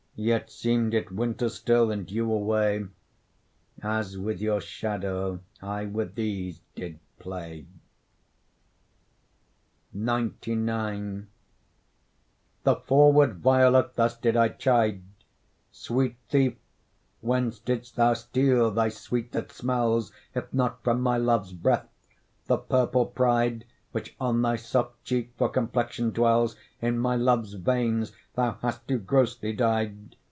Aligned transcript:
Yet 0.23 0.51
seem'd 0.51 0.93
it 0.93 1.09
winter 1.11 1.49
still, 1.49 1.89
and 1.89 2.07
you 2.11 2.31
away, 2.31 2.85
As 3.81 4.19
with 4.19 4.39
your 4.39 4.61
shadow 4.61 5.39
I 5.63 5.85
with 5.85 6.13
these 6.13 6.61
did 6.75 6.99
play. 7.17 7.65
XCIX 9.95 11.25
The 12.63 12.75
forward 12.75 13.37
violet 13.37 13.95
thus 13.95 14.15
did 14.15 14.37
I 14.37 14.49
chide: 14.49 15.01
Sweet 15.71 16.17
thief, 16.29 16.55
whence 17.21 17.57
didst 17.57 17.95
thou 17.95 18.13
steal 18.13 18.69
thy 18.69 18.89
sweet 18.89 19.31
that 19.31 19.51
smells, 19.51 20.11
If 20.35 20.53
not 20.53 20.83
from 20.83 21.01
my 21.01 21.17
love's 21.17 21.53
breath? 21.53 21.89
The 22.45 22.57
purple 22.59 23.07
pride 23.07 23.65
Which 23.91 24.15
on 24.21 24.41
thy 24.41 24.55
soft 24.55 25.03
cheek 25.03 25.33
for 25.37 25.49
complexion 25.49 26.11
dwells 26.11 26.55
In 26.81 26.97
my 26.97 27.17
love's 27.17 27.53
veins 27.55 28.13
thou 28.35 28.53
hast 28.61 28.87
too 28.87 28.97
grossly 28.97 29.51
dy'd. 29.51 30.15